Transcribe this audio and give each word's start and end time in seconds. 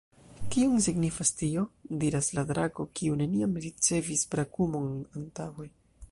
"Kion 0.53 0.79
signifas 0.83 1.31
tio?" 1.41 1.65
diras 2.03 2.29
la 2.37 2.43
drako, 2.51 2.85
kiu 2.99 3.19
neniam 3.19 3.53
ricevis 3.65 4.23
brakumon 4.31 4.89
antaŭe. 5.21 5.67